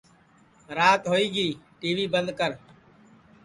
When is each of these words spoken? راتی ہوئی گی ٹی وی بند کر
راتی 0.77 1.05
ہوئی 1.11 1.27
گی 1.35 1.47
ٹی 1.79 1.89
وی 1.95 2.05
بند 2.13 2.29
کر 2.39 2.51